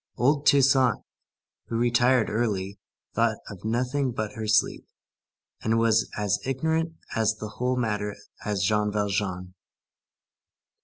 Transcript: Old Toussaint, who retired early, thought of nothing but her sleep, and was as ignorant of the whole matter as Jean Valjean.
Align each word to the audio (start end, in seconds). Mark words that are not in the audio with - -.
Old 0.17 0.47
Toussaint, 0.47 0.97
who 1.67 1.77
retired 1.77 2.27
early, 2.31 2.79
thought 3.13 3.37
of 3.51 3.63
nothing 3.63 4.11
but 4.13 4.31
her 4.31 4.47
sleep, 4.47 4.87
and 5.61 5.77
was 5.77 6.09
as 6.17 6.39
ignorant 6.43 6.95
of 7.15 7.37
the 7.37 7.49
whole 7.59 7.75
matter 7.77 8.15
as 8.43 8.63
Jean 8.63 8.91
Valjean. 8.91 9.53